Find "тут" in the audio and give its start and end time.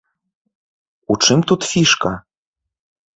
1.51-1.61